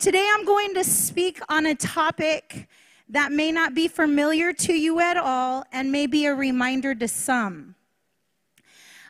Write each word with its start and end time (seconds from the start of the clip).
Today 0.00 0.26
I'm 0.32 0.46
going 0.46 0.72
to 0.76 0.82
speak 0.82 1.40
on 1.50 1.66
a 1.66 1.74
topic 1.74 2.70
that 3.10 3.32
may 3.32 3.52
not 3.52 3.74
be 3.74 3.86
familiar 3.86 4.50
to 4.54 4.72
you 4.72 4.98
at 4.98 5.18
all 5.18 5.62
and 5.72 5.92
may 5.92 6.06
be 6.06 6.24
a 6.24 6.34
reminder 6.34 6.94
to 6.94 7.06
some. 7.06 7.74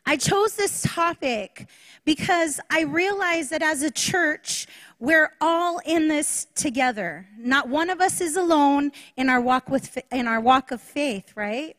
I 0.04 0.16
chose 0.16 0.56
this 0.56 0.82
topic 0.82 1.68
because 2.04 2.58
I 2.70 2.80
realize 2.80 3.50
that 3.50 3.62
as 3.62 3.82
a 3.82 3.90
church, 3.92 4.66
we're 4.98 5.30
all 5.40 5.78
in 5.86 6.08
this 6.08 6.48
together. 6.56 7.28
Not 7.38 7.68
one 7.68 7.88
of 7.88 8.00
us 8.00 8.20
is 8.20 8.34
alone 8.34 8.90
in 9.16 9.30
our 9.30 9.40
walk 9.40 9.68
with 9.68 9.96
in 10.10 10.26
our 10.26 10.40
walk 10.40 10.72
of 10.72 10.80
faith, 10.80 11.36
right? 11.36 11.76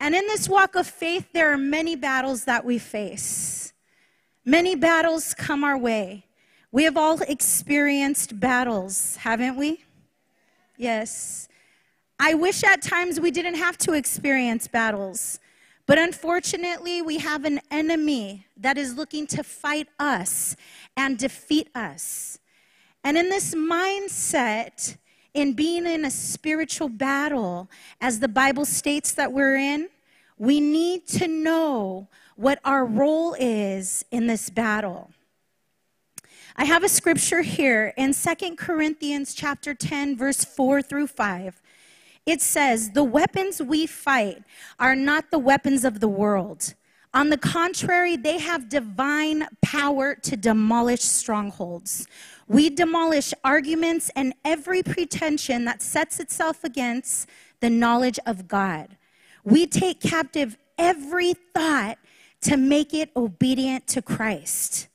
And 0.00 0.14
in 0.14 0.26
this 0.26 0.50
walk 0.50 0.74
of 0.74 0.86
faith, 0.86 1.28
there 1.32 1.50
are 1.50 1.56
many 1.56 1.96
battles 1.96 2.44
that 2.44 2.62
we 2.62 2.78
face. 2.78 3.72
Many 4.44 4.74
battles 4.74 5.32
come 5.32 5.64
our 5.64 5.78
way. 5.78 6.25
We 6.76 6.84
have 6.84 6.98
all 6.98 7.18
experienced 7.22 8.38
battles, 8.38 9.16
haven't 9.16 9.56
we? 9.56 9.82
Yes. 10.76 11.48
I 12.20 12.34
wish 12.34 12.62
at 12.62 12.82
times 12.82 13.18
we 13.18 13.30
didn't 13.30 13.54
have 13.54 13.78
to 13.78 13.94
experience 13.94 14.68
battles. 14.68 15.40
But 15.86 15.98
unfortunately, 15.98 17.00
we 17.00 17.16
have 17.16 17.46
an 17.46 17.60
enemy 17.70 18.44
that 18.58 18.76
is 18.76 18.94
looking 18.94 19.26
to 19.28 19.42
fight 19.42 19.88
us 19.98 20.54
and 20.98 21.16
defeat 21.16 21.70
us. 21.74 22.40
And 23.02 23.16
in 23.16 23.30
this 23.30 23.54
mindset, 23.54 24.98
in 25.32 25.54
being 25.54 25.86
in 25.86 26.04
a 26.04 26.10
spiritual 26.10 26.90
battle, 26.90 27.70
as 28.02 28.20
the 28.20 28.28
Bible 28.28 28.66
states 28.66 29.12
that 29.12 29.32
we're 29.32 29.56
in, 29.56 29.88
we 30.36 30.60
need 30.60 31.06
to 31.06 31.26
know 31.26 32.08
what 32.34 32.60
our 32.66 32.84
role 32.84 33.34
is 33.40 34.04
in 34.10 34.26
this 34.26 34.50
battle. 34.50 35.10
I 36.58 36.64
have 36.64 36.82
a 36.82 36.88
scripture 36.88 37.42
here 37.42 37.92
in 37.98 38.14
Second 38.14 38.56
Corinthians 38.56 39.34
chapter 39.34 39.74
10 39.74 40.16
verse 40.16 40.42
4 40.42 40.80
through 40.80 41.08
5. 41.08 41.60
It 42.24 42.40
says, 42.40 42.92
"The 42.92 43.04
weapons 43.04 43.60
we 43.60 43.86
fight 43.86 44.42
are 44.78 44.96
not 44.96 45.30
the 45.30 45.38
weapons 45.38 45.84
of 45.84 46.00
the 46.00 46.08
world. 46.08 46.72
On 47.12 47.28
the 47.28 47.36
contrary, 47.36 48.16
they 48.16 48.38
have 48.38 48.70
divine 48.70 49.48
power 49.60 50.14
to 50.14 50.34
demolish 50.34 51.02
strongholds. 51.02 52.06
We 52.48 52.70
demolish 52.70 53.34
arguments 53.44 54.10
and 54.16 54.32
every 54.42 54.82
pretension 54.82 55.66
that 55.66 55.82
sets 55.82 56.18
itself 56.18 56.64
against 56.64 57.28
the 57.60 57.68
knowledge 57.68 58.18
of 58.24 58.48
God. 58.48 58.96
We 59.44 59.66
take 59.66 60.00
captive 60.00 60.56
every 60.78 61.34
thought 61.34 61.98
to 62.40 62.56
make 62.56 62.94
it 62.94 63.10
obedient 63.14 63.86
to 63.88 64.00
Christ." 64.00 64.88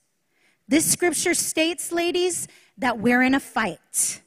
This 0.71 0.89
scripture 0.89 1.33
states, 1.33 1.91
ladies, 1.91 2.47
that 2.77 2.97
we're 2.97 3.21
in 3.23 3.35
a 3.35 3.41
fight. 3.41 4.21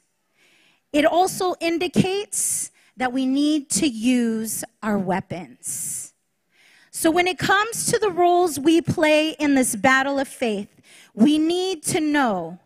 It 0.93 1.03
also 1.03 1.55
indicates 1.59 2.69
that 2.97 3.11
we 3.11 3.25
need 3.25 3.71
to 3.71 3.87
use 3.87 4.63
our 4.83 4.99
weapons. 4.99 6.13
So, 6.91 7.09
when 7.09 7.25
it 7.25 7.39
comes 7.39 7.87
to 7.87 7.97
the 7.97 8.11
roles 8.11 8.59
we 8.59 8.79
play 8.79 9.31
in 9.31 9.55
this 9.55 9.75
battle 9.75 10.19
of 10.19 10.27
faith, 10.27 10.69
we 11.15 11.39
need 11.39 11.81
to 11.85 11.99
know 11.99 12.59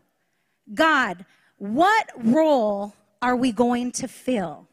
God, 0.74 1.26
what 1.58 2.12
role 2.18 2.94
are 3.22 3.38
we 3.38 3.54
going 3.54 3.94
to 3.94 4.10
fill? 4.10 4.68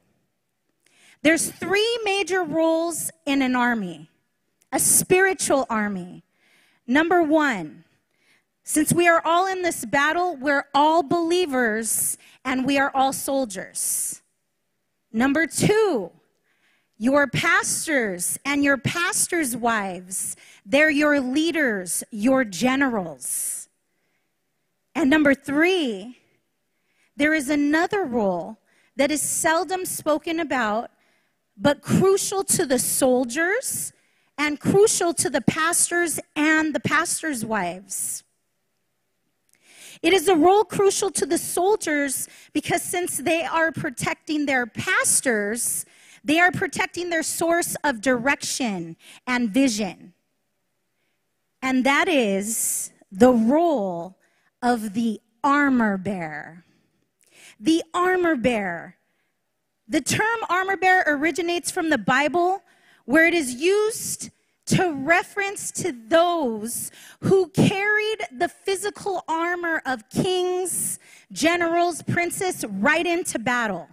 There's 1.23 1.49
three 1.49 2.01
major 2.03 2.43
roles 2.43 3.13
in 3.25 3.41
an 3.41 3.55
army, 3.55 4.11
a 4.73 4.81
spiritual 4.81 5.65
army. 5.71 6.25
Number 6.89 7.23
one, 7.23 7.85
since 8.69 8.93
we 8.93 9.07
are 9.07 9.23
all 9.25 9.47
in 9.47 9.63
this 9.63 9.85
battle, 9.85 10.35
we're 10.35 10.65
all 10.75 11.05
believers 11.05 12.19
and 12.45 12.67
we 12.67 12.79
are 12.79 12.91
all 12.93 13.13
soldiers. 13.13 14.23
Number 15.13 15.47
two, 15.47 16.11
your 16.99 17.29
pastors 17.29 18.37
and 18.45 18.65
your 18.65 18.77
pastors' 18.77 19.57
wives, 19.57 20.35
they're 20.67 20.91
your 20.91 21.21
leaders, 21.21 22.03
your 22.11 22.43
generals. 22.43 23.69
And 24.97 25.09
number 25.09 25.33
three, 25.33 26.19
there 27.17 27.35
is 27.35 27.49
another 27.49 28.03
role 28.03 28.59
that 28.97 29.13
is 29.13 29.23
seldom 29.23 29.85
spoken 29.85 30.41
about, 30.41 30.91
but 31.57 31.83
crucial 31.83 32.43
to 32.43 32.67
the 32.67 32.81
soldiers 32.81 33.93
and 34.37 34.59
crucial 34.59 35.15
to 35.15 35.31
the 35.31 35.43
pastors 35.43 36.19
and 36.35 36.75
the 36.75 36.81
pastors' 36.81 37.45
wives. 37.45 38.25
It 40.07 40.13
is 40.13 40.29
a 40.29 40.37
role 40.37 40.63
crucial 40.63 41.11
to 41.11 41.27
the 41.27 41.37
soldiers 41.37 42.29
because 42.53 42.81
since 42.81 43.17
they 43.17 43.43
are 43.43 43.73
protecting 43.73 44.47
their 44.47 44.65
pastors, 44.65 45.85
they 46.23 46.39
are 46.39 46.53
protecting 46.53 47.11
their 47.11 47.25
source 47.25 47.75
of 47.83 48.03
direction 48.03 48.97
and 49.27 49.51
vision. 49.51 50.15
And 51.61 51.83
that 51.83 52.07
is 52.07 52.93
the 53.11 53.33
role 53.33 54.17
of 54.63 54.95
the 54.95 55.21
armor 55.43 55.99
bearer. 55.99 56.65
The 57.59 57.83
armor 57.93 58.37
bearer. 58.37 58.95
The 59.89 60.03
term 60.03 60.39
armor 60.49 60.77
bearer 60.77 61.03
originates 61.09 61.73
from 61.73 61.91
the 61.91 61.99
Bible, 61.99 62.63
where 63.07 63.27
it 63.27 63.35
is 63.35 63.55
used 63.55 64.31
to 64.77 64.93
reference 64.93 65.71
to 65.71 65.93
those 66.09 66.91
who 67.21 67.49
carried 67.49 68.19
the 68.39 68.49
physical 68.49 69.25
armor 69.27 69.83
of 69.87 70.09
kings, 70.11 70.99
generals, 71.33 72.03
princes 72.03 72.65
right 72.69 73.07
into 73.07 73.39
battle. 73.39 73.89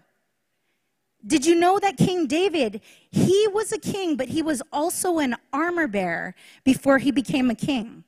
Did 1.25 1.45
you 1.45 1.55
know 1.55 1.79
that 1.79 1.95
King 1.95 2.27
David, 2.27 2.81
he 3.11 3.47
was 3.53 3.71
a 3.71 3.79
king, 3.79 4.17
but 4.17 4.27
he 4.27 4.41
was 4.41 4.61
also 4.73 5.19
an 5.19 5.35
armor 5.53 5.87
bearer 5.87 6.35
before 6.65 6.97
he 6.97 7.11
became 7.11 7.49
a 7.49 7.55
king? 7.55 8.03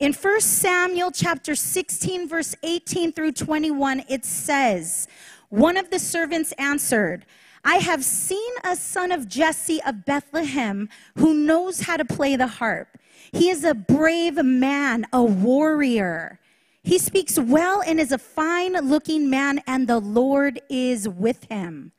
In 0.00 0.12
1 0.12 0.40
Samuel 0.40 1.12
chapter 1.12 1.54
16 1.54 2.28
verse 2.28 2.54
18 2.62 3.12
through 3.12 3.32
21 3.32 4.04
it 4.08 4.24
says, 4.24 5.06
one 5.50 5.76
of 5.76 5.90
the 5.90 5.98
servants 5.98 6.52
answered, 6.58 7.26
I 7.64 7.76
have 7.76 8.04
seen 8.04 8.52
a 8.64 8.76
son 8.76 9.12
of 9.12 9.28
Jesse 9.28 9.80
of 9.86 10.04
Bethlehem 10.04 10.88
who 11.16 11.34
knows 11.34 11.80
how 11.80 11.96
to 11.96 12.04
play 12.04 12.36
the 12.36 12.46
harp. 12.46 12.98
He 13.32 13.50
is 13.50 13.64
a 13.64 13.74
brave 13.74 14.42
man, 14.44 15.06
a 15.12 15.22
warrior. 15.22 16.40
He 16.82 16.98
speaks 16.98 17.38
well 17.38 17.82
and 17.82 18.00
is 18.00 18.12
a 18.12 18.18
fine 18.18 18.72
looking 18.72 19.28
man, 19.28 19.60
and 19.66 19.86
the 19.86 19.98
Lord 19.98 20.60
is 20.70 21.08
with 21.08 21.44
him. 21.50 21.92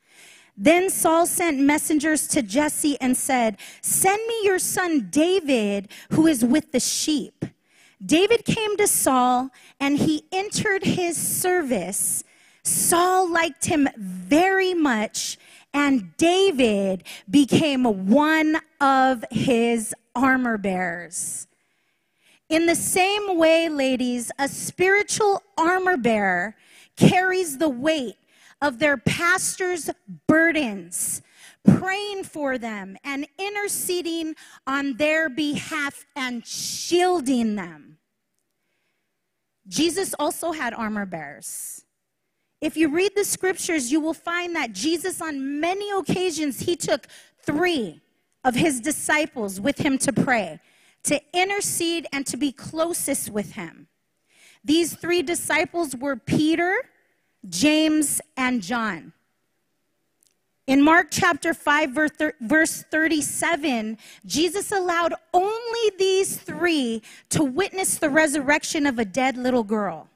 Then 0.56 0.90
Saul 0.90 1.26
sent 1.26 1.58
messengers 1.58 2.26
to 2.28 2.42
Jesse 2.42 3.00
and 3.00 3.16
said, 3.16 3.56
Send 3.80 4.20
me 4.26 4.40
your 4.42 4.58
son 4.58 5.08
David, 5.10 5.88
who 6.10 6.26
is 6.26 6.44
with 6.44 6.72
the 6.72 6.80
sheep. 6.80 7.44
David 8.04 8.44
came 8.44 8.76
to 8.76 8.86
Saul, 8.86 9.50
and 9.78 9.98
he 9.98 10.24
entered 10.32 10.84
his 10.84 11.16
service. 11.16 12.24
Saul 12.62 13.30
liked 13.30 13.66
him 13.66 13.88
very 13.96 14.74
much 14.74 15.38
and 15.72 16.16
David 16.16 17.04
became 17.28 17.84
one 18.08 18.60
of 18.80 19.24
his 19.30 19.94
armor 20.14 20.58
bearers. 20.58 21.46
In 22.48 22.66
the 22.66 22.74
same 22.74 23.38
way, 23.38 23.68
ladies, 23.68 24.32
a 24.38 24.48
spiritual 24.48 25.42
armor 25.56 25.96
bearer 25.96 26.56
carries 26.96 27.58
the 27.58 27.68
weight 27.68 28.16
of 28.60 28.78
their 28.78 28.96
pastor's 28.96 29.88
burdens, 30.26 31.22
praying 31.64 32.24
for 32.24 32.58
them 32.58 32.96
and 33.04 33.26
interceding 33.38 34.34
on 34.66 34.96
their 34.96 35.28
behalf 35.28 36.04
and 36.16 36.44
shielding 36.44 37.54
them. 37.54 37.98
Jesus 39.68 40.14
also 40.18 40.50
had 40.50 40.74
armor 40.74 41.06
bearers. 41.06 41.84
If 42.60 42.76
you 42.76 42.90
read 42.90 43.12
the 43.16 43.24
scriptures, 43.24 43.90
you 43.90 44.00
will 44.00 44.14
find 44.14 44.54
that 44.54 44.72
Jesus, 44.72 45.22
on 45.22 45.60
many 45.60 45.90
occasions, 45.90 46.60
he 46.60 46.76
took 46.76 47.06
three 47.42 48.02
of 48.44 48.54
his 48.54 48.80
disciples 48.80 49.58
with 49.58 49.78
him 49.78 49.96
to 49.98 50.12
pray, 50.12 50.60
to 51.04 51.20
intercede, 51.32 52.06
and 52.12 52.26
to 52.26 52.36
be 52.36 52.52
closest 52.52 53.30
with 53.30 53.52
him. 53.52 53.86
These 54.62 54.94
three 54.94 55.22
disciples 55.22 55.96
were 55.96 56.16
Peter, 56.16 56.90
James, 57.48 58.20
and 58.36 58.62
John. 58.62 59.14
In 60.66 60.82
Mark 60.82 61.08
chapter 61.10 61.54
5, 61.54 61.90
verse 62.40 62.84
37, 62.90 63.96
Jesus 64.26 64.70
allowed 64.70 65.14
only 65.32 65.90
these 65.98 66.36
three 66.36 67.02
to 67.30 67.42
witness 67.42 67.96
the 67.96 68.10
resurrection 68.10 68.84
of 68.84 68.98
a 68.98 69.04
dead 69.06 69.38
little 69.38 69.64
girl. 69.64 70.09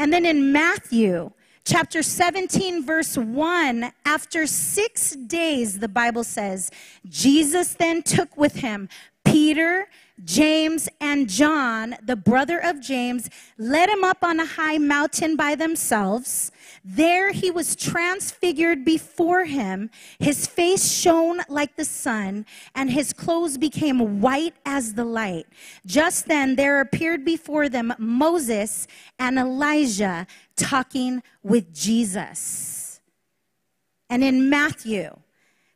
And 0.00 0.10
then 0.14 0.24
in 0.24 0.50
Matthew 0.50 1.30
chapter 1.66 2.02
17, 2.02 2.86
verse 2.86 3.18
1, 3.18 3.92
after 4.06 4.46
six 4.46 5.14
days, 5.14 5.78
the 5.78 5.88
Bible 5.88 6.24
says, 6.24 6.70
Jesus 7.06 7.74
then 7.74 8.02
took 8.02 8.34
with 8.34 8.54
him 8.54 8.88
Peter, 9.30 9.88
James, 10.24 10.88
and 11.00 11.28
John, 11.28 11.94
the 12.02 12.16
brother 12.16 12.58
of 12.58 12.80
James, 12.80 13.30
led 13.58 13.88
him 13.88 14.02
up 14.02 14.24
on 14.24 14.40
a 14.40 14.44
high 14.44 14.78
mountain 14.78 15.36
by 15.36 15.54
themselves. 15.54 16.50
There 16.84 17.30
he 17.32 17.50
was 17.50 17.76
transfigured 17.76 18.84
before 18.84 19.44
him. 19.44 19.90
His 20.18 20.46
face 20.46 20.90
shone 20.92 21.40
like 21.48 21.76
the 21.76 21.84
sun, 21.84 22.44
and 22.74 22.90
his 22.90 23.12
clothes 23.12 23.56
became 23.56 24.20
white 24.20 24.54
as 24.66 24.94
the 24.94 25.04
light. 25.04 25.46
Just 25.86 26.26
then 26.26 26.56
there 26.56 26.80
appeared 26.80 27.24
before 27.24 27.68
them 27.68 27.94
Moses 27.98 28.88
and 29.18 29.38
Elijah 29.38 30.26
talking 30.56 31.22
with 31.42 31.72
Jesus. 31.72 33.00
And 34.08 34.24
in 34.24 34.50
Matthew, 34.50 35.16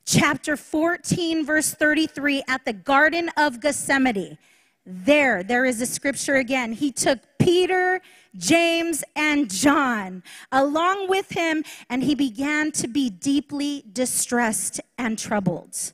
chapter 0.05 0.57
14, 0.57 1.45
verse 1.45 1.73
33, 1.73 2.43
at 2.49 2.65
the 2.65 2.73
Garden 2.73 3.31
of 3.37 3.61
Gethsemane. 3.61 4.39
There, 4.87 5.43
there 5.43 5.65
is 5.65 5.81
a 5.81 5.87
scripture 5.87 6.37
again. 6.37 6.73
He 6.73 6.93
took 6.93 7.19
Peter, 7.39 8.03
James, 8.37 9.03
and 9.17 9.51
John 9.51 10.23
along 10.53 11.09
with 11.09 11.31
him, 11.31 11.65
and 11.89 12.03
he 12.03 12.15
began 12.15 12.71
to 12.73 12.89
be 12.89 13.09
deeply 13.09 13.85
distressed 13.93 14.81
and 14.99 15.19
troubled. 15.19 15.93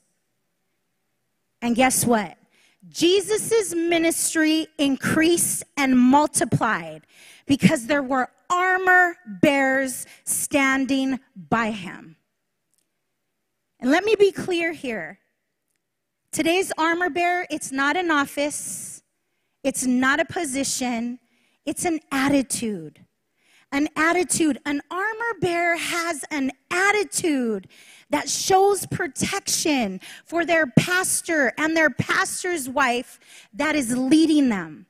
And 1.62 1.77
guess 1.77 2.05
what? 2.05 2.37
Jesus' 2.89 3.75
ministry 3.75 4.67
increased 4.79 5.62
and 5.77 5.99
multiplied 5.99 7.03
because 7.47 7.87
there 7.87 8.03
were 8.03 8.29
armor 8.49 9.17
bearers 9.27 10.07
standing 10.25 11.21
by 11.37 11.71
him. 11.71 12.17
And 13.81 13.91
let 13.91 14.05
me 14.05 14.15
be 14.15 14.31
clear 14.31 14.73
here. 14.73 15.19
Today's 16.32 16.71
armor 16.77 17.11
bearer, 17.11 17.47
it's 17.50 17.73
not 17.73 17.97
an 17.97 18.11
office, 18.11 19.03
it's 19.65 19.85
not 19.85 20.21
a 20.21 20.25
position, 20.25 21.19
it's 21.65 21.85
an 21.85 22.00
attitude. 22.12 23.05
An 23.73 23.88
attitude. 23.97 24.59
An 24.67 24.82
armor 24.91 25.38
bearer 25.41 25.77
has 25.77 26.25
an 26.32 26.50
attitude 26.71 27.69
that 28.11 28.29
shows 28.29 28.85
protection 28.87 30.00
for 30.25 30.44
their 30.44 30.67
pastor 30.67 31.53
and 31.56 31.76
their 31.76 31.91
pastor's 31.91 32.69
wife 32.69 33.21
that 33.55 33.76
is 33.76 33.97
leading 33.97 34.49
them, 34.49 34.87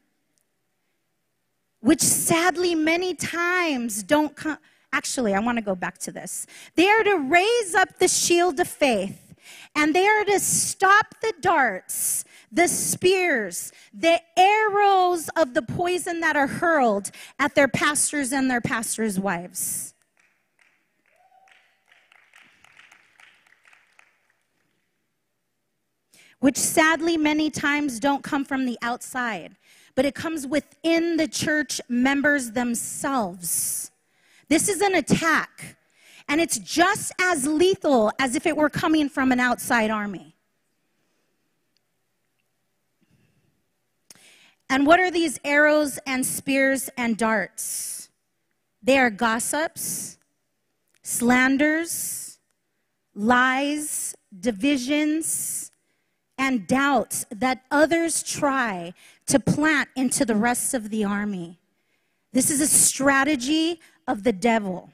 which 1.81 2.01
sadly 2.01 2.75
many 2.75 3.15
times 3.15 4.03
don't 4.03 4.35
come 4.35 4.57
Actually, 4.93 5.35
I 5.35 5.41
want 5.41 5.57
to 5.59 5.63
go 5.63 5.75
back 5.75 5.99
to 5.99 6.13
this. 6.13 6.47
They 6.75 6.89
are 6.89 7.05
to 7.05 7.17
raise 7.17 7.75
up 7.75 7.99
the 7.99 8.09
shield 8.09 8.59
of 8.59 8.69
faith, 8.69 9.35
and 9.75 9.95
they 9.95 10.07
are 10.07 10.25
to 10.25 10.41
stop 10.41 11.15
the 11.23 11.33
darts, 11.41 12.25
the 12.51 12.67
spears, 12.67 13.73
the 13.95 14.21
arrows 14.37 15.29
of 15.37 15.55
the 15.55 15.63
poison 15.63 16.21
that 16.21 16.35
are 16.37 16.49
hurled 16.49 17.11
at 17.39 17.55
their 17.55 17.69
pastors 17.69 18.33
and 18.33 18.51
their 18.51 18.61
pastors' 18.61 19.19
wives. 19.19 19.95
Which 26.41 26.57
sadly, 26.57 27.17
many 27.17 27.51
times 27.51 28.01
don't 28.01 28.25
come 28.25 28.45
from 28.45 28.65
the 28.65 28.79
outside, 28.83 29.57
but 29.95 30.07
it 30.07 30.15
comes 30.15 30.47
within 30.47 31.17
the 31.17 31.29
church 31.29 31.81
members 31.89 32.53
themselves. 32.53 33.90
This 34.51 34.69
is 34.69 34.81
an 34.81 34.97
attack, 34.97 35.77
and 36.29 36.41
it's 36.41 36.59
just 36.59 37.13
as 37.21 37.47
lethal 37.47 38.11
as 38.19 38.35
if 38.35 38.47
it 38.47 38.57
were 38.57 38.69
coming 38.69 39.09
from 39.09 39.31
an 39.31 39.39
outside 39.39 39.91
army. 39.91 40.35
And 44.69 44.89
what 44.89 44.99
are 44.99 45.11
these 45.11 45.39
arrows 45.45 46.01
and 46.05 46.27
spears 46.27 46.91
and 46.97 47.17
darts? 47.17 48.09
They 48.83 48.99
are 48.99 49.09
gossips, 49.09 50.19
slanders, 51.03 52.41
lies, 53.15 54.17
divisions, 54.41 55.71
and 56.37 56.67
doubts 56.67 57.25
that 57.31 57.63
others 57.71 58.25
try 58.25 58.95
to 59.27 59.39
plant 59.39 59.91
into 59.95 60.25
the 60.25 60.35
rest 60.35 60.75
of 60.75 60.91
the 60.91 61.05
army. 61.05 61.61
This 62.33 62.51
is 62.51 62.61
a 62.61 62.67
strategy 62.67 63.79
of 64.07 64.25
the 64.25 64.33
devil. 64.33 64.91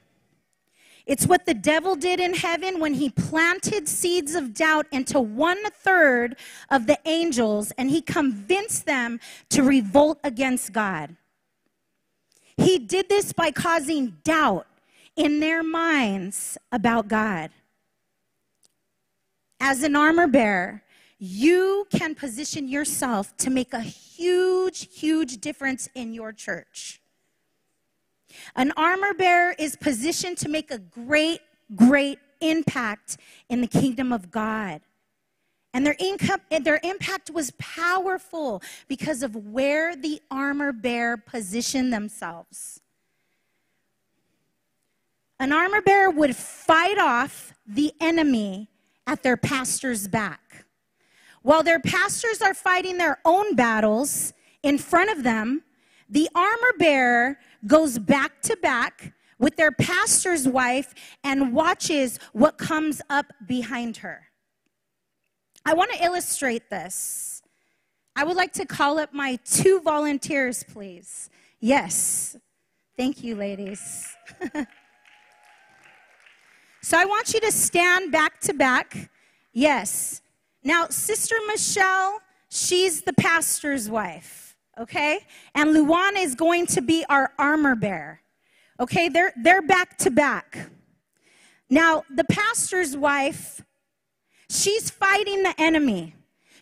It's 1.07 1.27
what 1.27 1.47
the 1.47 1.55
devil 1.55 1.95
did 1.95 2.19
in 2.19 2.35
heaven 2.35 2.81
when 2.81 2.95
he 2.95 3.11
planted 3.11 3.89
seeds 3.89 4.35
of 4.35 4.55
doubt 4.55 4.87
into 4.91 5.21
one 5.21 5.63
third 5.71 6.37
of 6.69 6.89
the 6.89 6.99
angels 7.05 7.73
and 7.79 7.89
he 7.89 8.03
convinced 8.03 8.87
them 8.87 9.21
to 9.51 9.63
revolt 9.63 10.19
against 10.25 10.73
God. 10.73 11.15
He 12.57 12.79
did 12.79 13.09
this 13.09 13.33
by 13.33 13.53
causing 13.53 14.17
doubt 14.25 14.67
in 15.15 15.39
their 15.39 15.63
minds 15.63 16.59
about 16.73 17.07
God. 17.07 17.51
As 19.61 19.85
an 19.85 19.95
armor 19.95 20.27
bearer, 20.27 20.83
you 21.19 21.87
can 21.91 22.15
position 22.15 22.69
yourself 22.69 23.37
to 23.39 23.49
make 23.49 23.73
a 23.73 23.81
huge, 23.81 24.93
huge 24.95 25.41
difference 25.41 25.89
in 25.95 26.13
your 26.13 26.33
church. 26.33 27.01
An 28.55 28.73
armor 28.77 29.15
bearer 29.15 29.55
is 29.59 29.77
positioned 29.77 30.39
to 30.39 30.49
make 30.49 30.71
a 30.71 30.79
great, 30.79 31.41
great 31.75 32.19
impact 32.41 33.19
in 33.49 33.61
the 33.61 33.67
kingdom 33.67 34.13
of 34.13 34.31
God. 34.31 34.81
And 35.73 35.85
their, 35.85 35.97
income, 35.99 36.41
their 36.63 36.81
impact 36.83 37.31
was 37.31 37.53
powerful 37.59 38.63
because 38.89 39.23
of 39.23 39.37
where 39.37 39.95
the 39.95 40.23
armor 40.31 40.73
bearer 40.73 41.19
positioned 41.19 41.93
themselves. 41.93 42.81
An 45.39 45.53
armor 45.53 45.83
bearer 45.83 46.11
would 46.11 46.35
fight 46.35 46.99
off 46.99 47.53
the 47.67 47.93
enemy 48.01 48.71
at 49.07 49.23
their 49.23 49.37
pastor's 49.37 50.09
back. 50.09 50.65
While 51.43 51.63
their 51.63 51.79
pastors 51.79 52.41
are 52.41 52.55
fighting 52.55 52.97
their 52.97 53.19
own 53.25 53.55
battles 53.55 54.33
in 54.63 54.79
front 54.79 55.11
of 55.11 55.23
them, 55.23 55.63
the 56.09 56.29
armor 56.35 56.73
bearer 56.79 57.39
goes 57.67 57.99
back 57.99 58.43
to 58.43 58.57
back 58.57 59.13
with 59.39 59.57
their 59.57 59.73
pastor's 59.73 60.49
wife 60.49 60.95
and 61.23 61.53
watches 61.53 62.19
what 62.33 62.59
comes 62.59 63.03
up 63.11 63.33
behind 63.47 63.99
her. 63.99 64.23
I 65.65 65.75
want 65.75 65.93
to 65.93 66.05
illustrate 66.05 66.71
this. 66.71 67.43
I 68.15 68.25
would 68.25 68.37
like 68.37 68.53
to 68.55 68.65
call 68.65 68.99
up 68.99 69.13
my 69.13 69.39
two 69.45 69.81
volunteers, 69.81 70.65
please. 70.65 71.29
Yes. 71.61 72.37
Thank 72.97 73.23
you, 73.23 73.35
ladies. 73.35 74.17
so 76.83 76.97
I 76.97 77.05
want 77.05 77.35
you 77.35 77.41
to 77.41 77.53
stand 77.53 78.11
back 78.11 78.41
to 78.43 78.55
back. 78.55 79.11
Yes. 79.53 80.23
Now, 80.65 80.87
Sister 80.89 81.35
Michelle, 81.47 82.21
she's 82.49 83.03
the 83.03 83.13
pastor's 83.13 83.91
wife 83.91 84.46
okay? 84.79 85.21
And 85.55 85.71
Luana 85.71 86.19
is 86.19 86.35
going 86.35 86.67
to 86.69 86.81
be 86.81 87.05
our 87.09 87.33
armor 87.39 87.75
bearer. 87.75 88.21
Okay, 88.79 89.09
they're, 89.09 89.33
they're 89.43 89.63
back 89.63 89.97
to 89.99 90.11
back. 90.11 90.69
Now, 91.71 92.05
the 92.15 92.25
pastor's 92.25 92.97
wife, 92.97 93.63
she's 94.49 94.91
fighting 94.91 95.43
the 95.43 95.55
enemy. 95.59 96.15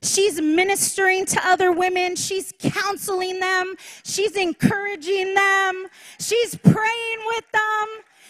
She's 0.02 0.40
ministering 0.40 1.24
to 1.26 1.46
other 1.46 1.72
women. 1.72 2.14
She's 2.14 2.52
counseling 2.58 3.40
them. 3.40 3.74
She's 4.04 4.36
encouraging 4.36 5.34
them. 5.34 5.86
She's 6.20 6.56
praying 6.56 7.18
with 7.26 7.50
them. 7.52 7.88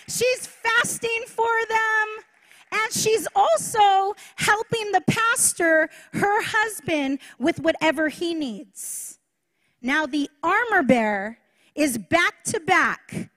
She's 0.08 0.46
fasting 0.46 1.24
for 1.26 1.46
them. 1.68 2.24
And 2.72 2.92
she's 2.92 3.26
also 3.34 4.14
helping 4.36 4.92
the 4.92 5.02
pastor, 5.06 5.88
her 6.12 6.42
husband, 6.42 7.18
with 7.38 7.60
whatever 7.60 8.08
he 8.08 8.34
needs. 8.34 9.13
Now 9.84 10.06
the 10.06 10.30
armor 10.42 10.82
bearer 10.82 11.36
is 11.74 11.98
back 11.98 12.42
to 12.44 12.60
back 12.60 13.28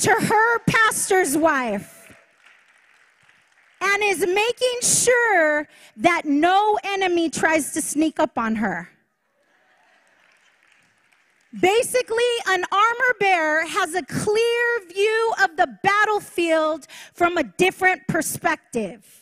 to 0.00 0.10
her 0.10 0.58
pastor's 0.66 1.36
wife 1.36 2.12
and 3.80 4.02
is 4.02 4.26
making 4.26 4.80
sure 4.82 5.68
that 5.98 6.24
no 6.24 6.76
enemy 6.82 7.30
tries 7.30 7.72
to 7.74 7.80
sneak 7.80 8.18
up 8.18 8.36
on 8.36 8.56
her. 8.56 8.88
Basically, 11.60 12.32
an 12.48 12.64
armor 12.72 13.14
bearer 13.20 13.64
has 13.64 13.94
a 13.94 14.02
clear 14.02 14.88
view 14.92 15.32
of 15.44 15.56
the 15.56 15.68
battlefield 15.84 16.88
from 17.14 17.36
a 17.36 17.44
different 17.44 18.08
perspective. 18.08 19.21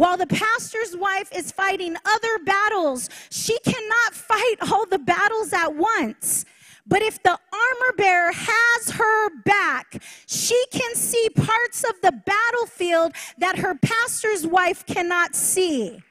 While 0.00 0.16
the 0.16 0.26
pastor's 0.26 0.96
wife 0.96 1.30
is 1.30 1.52
fighting 1.52 1.94
other 2.06 2.38
battles, 2.46 3.10
she 3.30 3.58
cannot 3.58 4.14
fight 4.14 4.56
all 4.72 4.86
the 4.86 4.98
battles 4.98 5.52
at 5.52 5.76
once. 5.76 6.46
But 6.86 7.02
if 7.02 7.22
the 7.22 7.32
armor 7.32 7.92
bearer 7.98 8.32
has 8.32 8.92
her 8.92 9.28
back, 9.44 10.02
she 10.26 10.58
can 10.70 10.94
see 10.94 11.28
parts 11.36 11.84
of 11.84 12.00
the 12.00 12.12
battlefield 12.12 13.12
that 13.36 13.58
her 13.58 13.74
pastor's 13.74 14.46
wife 14.46 14.86
cannot 14.86 15.34
see. 15.34 16.02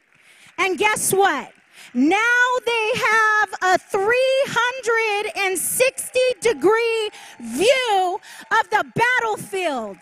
And 0.59 0.77
guess 0.77 1.11
what? 1.11 1.51
Now 1.91 2.45
they 2.67 2.91
have 2.93 3.49
a 3.63 3.79
360 3.79 6.19
degree 6.41 7.09
view 7.41 8.19
of 8.51 8.69
the 8.69 8.85
battlefield. 8.93 9.97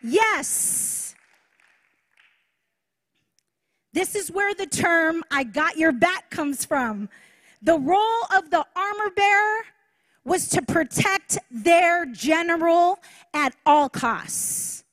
Yes. 0.00 1.11
This 3.92 4.14
is 4.14 4.30
where 4.30 4.54
the 4.54 4.66
term 4.66 5.22
I 5.30 5.44
got 5.44 5.76
your 5.76 5.92
back 5.92 6.30
comes 6.30 6.64
from. 6.64 7.08
The 7.60 7.78
role 7.78 8.24
of 8.34 8.50
the 8.50 8.64
armor 8.74 9.10
bearer 9.14 9.62
was 10.24 10.48
to 10.48 10.62
protect 10.62 11.38
their 11.50 12.06
general 12.06 12.98
at 13.34 13.54
all 13.66 13.88
costs. 13.88 14.84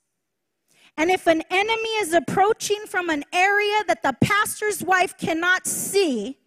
And 0.97 1.09
if 1.09 1.27
an 1.27 1.43
enemy 1.49 1.89
is 2.01 2.13
approaching 2.13 2.81
from 2.87 3.09
an 3.09 3.23
area 3.31 3.83
that 3.87 4.03
the 4.03 4.17
pastor's 4.21 4.83
wife 4.83 5.17
cannot 5.17 5.65
see, 5.65 6.37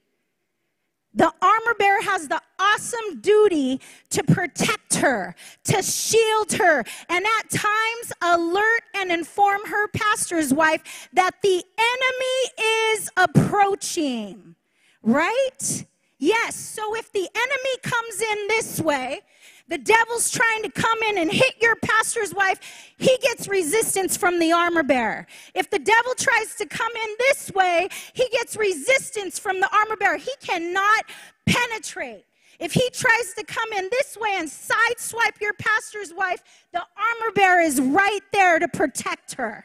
the 1.15 1.33
armor 1.43 1.75
bearer 1.79 2.03
has 2.03 2.29
the 2.29 2.41
awesome 2.59 3.21
duty 3.21 3.81
to 4.11 4.23
protect 4.25 4.95
her, 4.97 5.35
to 5.65 5.83
shield 5.83 6.53
her, 6.53 6.85
and 7.09 7.25
at 7.39 7.51
times 7.51 8.13
alert 8.23 8.83
and 8.95 9.13
inform 9.13 9.67
her 9.67 9.89
pastor's 9.89 10.55
wife 10.55 11.09
that 11.13 11.35
the 11.43 11.63
enemy 11.79 12.95
is 12.95 13.11
approaching. 13.17 14.55
Right? 15.03 15.87
Yes, 16.19 16.55
so 16.55 16.95
if 16.95 17.11
the 17.13 17.29
enemy 17.35 17.79
comes 17.83 18.21
in 18.21 18.49
this 18.49 18.81
way, 18.81 19.21
the 19.69 19.79
devil's 19.79 20.31
trying 20.31 20.63
to 20.63 20.71
come 20.71 20.99
in 21.09 21.19
and 21.19 21.33
hit 21.33 21.55
your 21.61 21.77
pastor's 21.77 22.35
wife, 22.35 22.59
he 22.99 23.17
gets 23.23 23.49
resistance 23.49 24.17
from 24.17 24.39
the 24.39 24.53
armor 24.53 24.83
bearer. 24.83 25.27
If 25.55 25.71
the 25.71 25.79
devil 25.79 26.15
tries 26.17 26.55
to 26.57 26.67
come 26.67 26.93
in 26.95 27.11
this 27.19 27.53
way, 27.53 27.89
he 28.13 28.29
gets 28.33 28.57
resistance 28.57 29.39
from 29.39 29.61
the 29.61 29.69
armor 29.75 29.97
bearer. 29.97 30.17
He 30.17 30.33
cannot 30.41 31.05
penetrate. 31.47 32.25
If 32.61 32.73
he 32.73 32.89
tries 32.91 33.35
to 33.35 33.45
come 33.45 33.73
in 33.73 33.89
this 33.91 34.17
way 34.17 34.37
and 34.37 34.49
sideswipe 34.49 35.41
your 35.41 35.55
pastor's 35.55 36.15
wife, 36.15 36.43
the 36.73 36.81
armor 36.81 37.33
bearer 37.35 37.61
is 37.61 37.81
right 37.81 38.23
there 38.33 38.59
to 38.59 38.69
protect 38.69 39.35
her. 39.35 39.65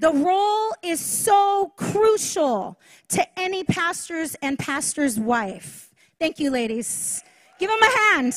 The 0.00 0.12
role 0.12 0.72
is 0.82 0.98
so 0.98 1.74
crucial 1.76 2.80
to 3.08 3.38
any 3.38 3.64
pastor's 3.64 4.34
and 4.36 4.58
pastor's 4.58 5.20
wife. 5.20 5.92
Thank 6.18 6.40
you, 6.40 6.50
ladies. 6.50 7.22
Give 7.58 7.68
them 7.68 7.82
a 7.82 7.98
hand. 7.98 8.34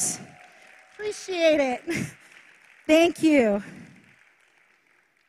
Appreciate 0.93 1.61
it. 1.61 1.81
Thank 2.87 3.23
you. 3.23 3.63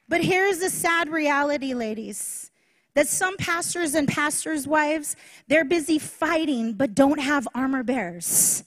But 0.08 0.24
here's 0.24 0.58
the 0.58 0.70
sad 0.70 1.08
reality, 1.08 1.72
ladies 1.72 2.50
that 2.94 3.08
some 3.08 3.36
pastors 3.36 3.94
and 3.94 4.08
pastors' 4.08 4.66
wives, 4.66 5.16
they're 5.48 5.64
busy 5.64 5.98
fighting 5.98 6.72
but 6.72 6.94
don't 6.94 7.20
have 7.20 7.46
armor 7.54 7.82
bearers. 7.84 8.64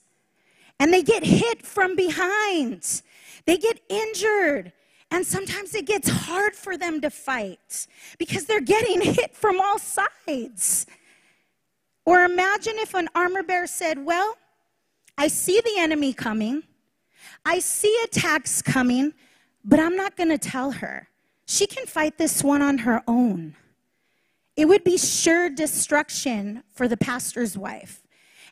And 0.80 0.94
they 0.94 1.02
get 1.04 1.24
hit 1.24 1.66
from 1.66 1.98
behind, 1.98 3.02
they 3.46 3.58
get 3.58 3.82
injured. 3.90 4.72
And 5.10 5.26
sometimes 5.26 5.74
it 5.74 5.86
gets 5.86 6.10
hard 6.10 6.56
for 6.56 6.78
them 6.78 7.02
to 7.02 7.10
fight 7.10 7.88
because 8.18 8.46
they're 8.46 8.62
getting 8.62 9.02
hit 9.14 9.36
from 9.36 9.60
all 9.60 9.80
sides. 9.80 10.86
Or 12.06 12.24
imagine 12.24 12.76
if 12.78 12.94
an 12.94 13.10
armor 13.16 13.44
bearer 13.44 13.68
said, 13.68 14.06
Well, 14.06 14.38
I 15.18 15.28
see 15.28 15.62
the 15.62 15.76
enemy 15.78 16.14
coming, 16.14 16.64
I 17.46 17.60
see 17.60 17.98
attacks 18.04 18.62
coming, 18.62 19.14
but 19.64 19.80
I'm 19.80 19.96
not 19.96 20.16
going 20.16 20.30
to 20.30 20.38
tell 20.38 20.72
her. 20.72 21.10
She 21.46 21.66
can 21.66 21.86
fight 21.86 22.18
this 22.18 22.44
one 22.44 22.62
on 22.62 22.80
her 22.80 23.02
own. 23.08 23.56
It 24.56 24.66
would 24.66 24.84
be 24.84 24.98
sure 24.98 25.50
destruction 25.50 26.64
for 26.74 26.88
the 26.88 26.98
pastor's 26.98 27.58
wife. 27.58 28.02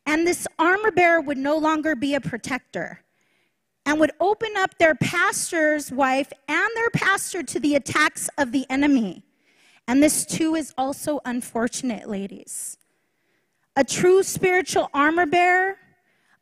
And 0.06 0.26
this 0.26 0.48
armor 0.60 0.92
bearer 0.92 1.20
would 1.20 1.38
no 1.38 1.58
longer 1.58 1.96
be 1.96 2.14
a 2.14 2.22
protector 2.22 3.02
and 3.86 4.00
would 4.00 4.12
open 4.20 4.50
up 4.58 4.78
their 4.78 4.96
pastor's 4.96 5.92
wife 5.92 6.32
and 6.48 6.70
their 6.76 6.90
pastor 6.90 7.44
to 7.44 7.60
the 7.60 7.76
attacks 7.76 8.30
of 8.38 8.52
the 8.52 8.66
enemy. 8.70 9.24
And 9.88 10.02
this 10.02 10.26
too 10.26 10.56
is 10.56 10.74
also 10.78 11.20
unfortunate, 11.26 12.10
ladies. 12.10 12.78
A 13.76 13.84
true 13.84 14.24
spiritual 14.24 14.90
armor 14.94 15.26
bearer 15.26 15.78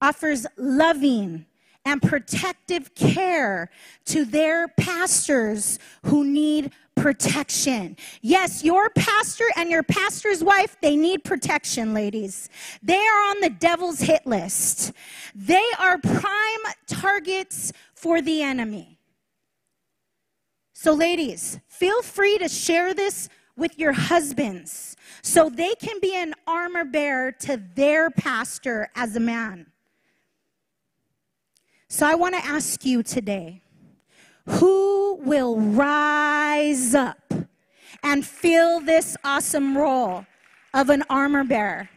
offers 0.02 0.46
loving 0.58 1.46
and 1.86 2.02
protective 2.02 2.96
care 2.96 3.70
to 4.06 4.25
their 4.25 4.68
pastors 4.70 5.80
who 6.06 6.24
need 6.24 6.72
protection. 6.96 7.98
Yes, 8.22 8.63
your 8.63 8.90
pastor 8.92 9.46
and 9.56 9.70
your 9.70 9.84
pastor's 9.84 10.44
wife, 10.44 10.78
they 10.82 10.96
need 10.96 11.24
protection, 11.24 11.94
ladies. 11.94 12.50
They 12.82 12.98
are 12.98 13.30
on 13.32 13.42
the 13.42 13.50
devil's 13.50 14.00
hit 14.00 14.25
list. 14.25 14.94
They 15.36 15.66
are 15.80 15.98
prime 15.98 16.74
targets 16.88 17.74
for 17.96 18.22
the 18.22 18.42
enemy. 18.42 19.00
So, 20.74 20.94
ladies, 20.94 21.60
feel 21.68 22.02
free 22.02 22.38
to 22.40 22.50
share 22.50 22.94
this 22.94 23.30
with 23.56 23.78
your 23.78 23.94
husbands 23.94 24.98
so 25.22 25.50
they 25.50 25.75
can 25.75 26.00
be 26.02 26.16
an 26.16 26.34
armor 26.46 26.84
bearer 26.84 27.32
to 27.32 27.62
their 27.75 28.10
pastor 28.10 28.90
as 28.96 29.16
a 29.16 29.20
man. 29.20 29.68
So, 31.94 32.08
I 32.08 32.16
want 32.16 32.34
to 32.34 32.44
ask 32.44 32.84
you 32.86 33.04
today 33.04 33.62
who 34.50 35.14
will 35.22 35.60
rise 35.60 36.96
up 36.96 37.32
and 38.02 38.26
fill 38.26 38.80
this 38.80 39.16
awesome 39.24 39.78
role 39.78 40.26
of 40.74 40.90
an 40.90 41.04
armor 41.08 41.44
bearer? 41.44 41.92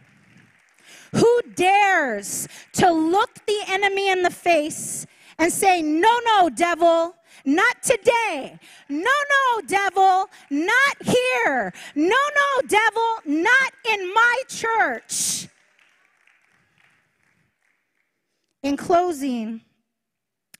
Who 1.12 1.40
dares 1.54 2.46
to 2.74 2.92
look 2.92 3.36
the 3.46 3.58
enemy 3.68 4.10
in 4.10 4.20
the 4.20 4.28
face 4.28 5.06
and 5.38 5.50
say, 5.50 5.80
No, 5.80 6.20
no, 6.26 6.50
devil, 6.50 7.16
not 7.46 7.82
today. 7.82 8.58
No, 8.90 9.00
no, 9.00 9.62
devil, 9.66 10.26
not 10.50 10.96
here. 11.00 11.72
No, 11.94 12.04
no, 12.04 12.68
devil, 12.68 13.14
not 13.24 13.72
in 13.90 14.12
my 14.12 14.42
church. 14.46 15.48
In 18.62 18.76
closing, 18.76 19.62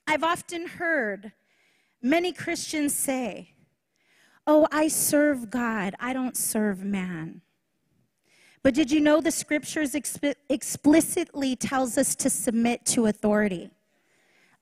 I've 0.07 0.23
often 0.23 0.67
heard 0.67 1.33
Many 2.01 2.31
Christians 2.31 2.95
say, 2.95 3.53
Oh, 4.45 4.67
I 4.71 4.87
serve 4.87 5.49
God, 5.49 5.93
I 5.99 6.13
don't 6.13 6.37
serve 6.37 6.83
man. 6.83 7.41
But 8.63 8.73
did 8.73 8.91
you 8.91 9.01
know 9.01 9.19
the 9.19 9.31
scriptures 9.31 9.93
exp- 9.93 10.35
explicitly 10.49 11.55
tells 11.55 11.97
us 11.97 12.15
to 12.15 12.29
submit 12.29 12.85
to 12.87 13.07
authority? 13.07 13.71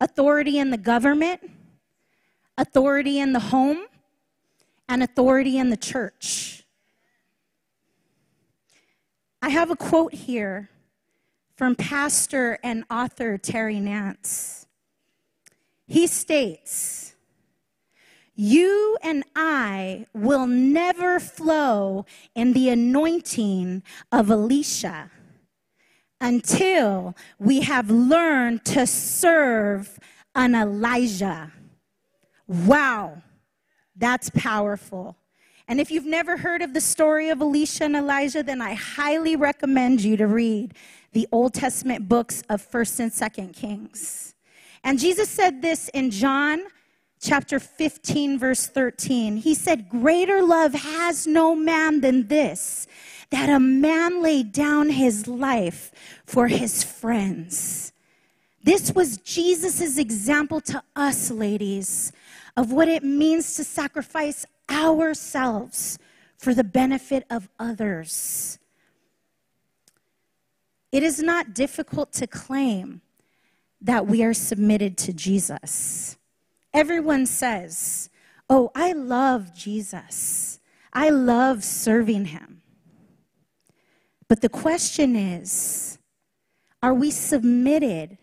Authority 0.01 0.57
in 0.57 0.71
the 0.71 0.77
government, 0.77 1.51
authority 2.57 3.19
in 3.19 3.33
the 3.33 3.39
home, 3.39 3.85
and 4.89 5.03
authority 5.03 5.57
in 5.57 5.69
the 5.69 5.77
church. 5.77 6.63
I 9.41 9.49
have 9.49 9.69
a 9.69 9.75
quote 9.75 10.13
here 10.13 10.69
from 11.55 11.75
pastor 11.75 12.57
and 12.63 12.85
author 12.89 13.37
Terry 13.37 13.79
Nance. 13.79 14.64
He 15.87 16.07
states, 16.07 17.15
you 18.35 18.97
and 19.01 19.23
I 19.35 20.07
will 20.13 20.45
never 20.45 21.19
flow 21.19 22.05
in 22.33 22.53
the 22.53 22.69
anointing 22.69 23.83
of 24.11 24.29
Elisha 24.29 25.11
until 26.19 27.15
we 27.39 27.61
have 27.61 27.89
learned 27.89 28.65
to 28.65 28.85
serve 28.87 29.99
an 30.33 30.53
Elijah. 30.53 31.53
Wow, 32.47 33.21
that's 33.95 34.29
powerful. 34.31 35.15
And 35.67 35.79
if 35.79 35.89
you've 35.89 36.05
never 36.05 36.37
heard 36.37 36.61
of 36.61 36.73
the 36.73 36.81
story 36.81 37.29
of 37.29 37.41
Elisha 37.41 37.85
and 37.85 37.95
Elijah, 37.95 38.43
then 38.43 38.61
I 38.61 38.73
highly 38.73 39.35
recommend 39.35 40.01
you 40.01 40.17
to 40.17 40.27
read 40.27 40.73
the 41.13 41.27
Old 41.31 41.53
Testament 41.53 42.09
books 42.09 42.43
of 42.49 42.69
1st 42.69 42.99
and 42.99 43.11
2nd 43.11 43.55
Kings. 43.55 44.34
And 44.85 44.99
Jesus 44.99 45.29
said 45.31 45.63
this 45.63 45.89
in 45.95 46.11
John 46.11 46.61
chapter 47.19 47.59
15, 47.59 48.37
verse 48.37 48.67
13. 48.67 49.37
He 49.37 49.55
said, 49.55 49.89
Greater 49.89 50.43
love 50.43 50.75
has 50.75 51.25
no 51.25 51.55
man 51.55 52.01
than 52.01 52.27
this, 52.27 52.85
that 53.31 53.49
a 53.49 53.59
man 53.59 54.21
lay 54.21 54.43
down 54.43 54.91
his 54.91 55.27
life 55.27 55.91
for 56.27 56.47
his 56.47 56.83
friends. 56.83 57.93
This 58.63 58.93
was 58.93 59.17
Jesus' 59.17 59.97
example 59.97 60.61
to 60.61 60.83
us, 60.95 61.31
ladies, 61.31 62.11
of 62.55 62.71
what 62.71 62.87
it 62.87 63.03
means 63.03 63.55
to 63.55 63.63
sacrifice 63.63 64.45
ourselves 64.69 65.97
for 66.37 66.53
the 66.53 66.63
benefit 66.63 67.25
of 67.31 67.49
others. 67.57 68.59
It 70.91 71.01
is 71.01 71.23
not 71.23 71.55
difficult 71.55 72.13
to 72.13 72.27
claim 72.27 73.01
that 73.81 74.07
we 74.07 74.23
are 74.23 74.33
submitted 74.33 74.97
to 74.97 75.13
Jesus. 75.13 76.17
Everyone 76.73 77.25
says, 77.25 78.09
Oh, 78.49 78.71
I 78.75 78.91
love 78.93 79.55
Jesus. 79.55 80.59
I 80.93 81.09
love 81.09 81.63
serving 81.63 82.25
him. 82.25 82.61
But 84.27 84.41
the 84.41 84.49
question 84.49 85.15
is 85.15 85.99
are 86.81 86.93
we 86.93 87.11
submitted 87.11 88.17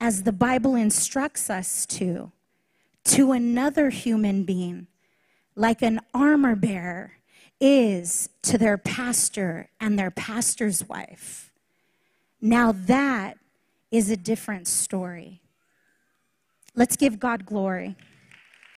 as 0.00 0.22
the 0.22 0.32
Bible 0.32 0.74
instructs 0.74 1.48
us 1.48 1.86
to, 1.86 2.32
to 3.04 3.32
another 3.32 3.88
human 3.90 4.44
being, 4.44 4.86
like 5.54 5.80
an 5.80 6.00
armor 6.12 6.54
bearer 6.54 7.12
is 7.58 8.28
to 8.42 8.58
their 8.58 8.76
pastor 8.76 9.70
and 9.80 9.98
their 9.98 10.10
pastor's 10.10 10.86
wife? 10.86 11.50
Now 12.40 12.72
that 12.72 13.38
is 13.90 14.10
a 14.10 14.16
different 14.16 14.66
story. 14.66 15.40
Let's 16.74 16.96
give 16.96 17.18
God 17.18 17.46
glory. 17.46 17.96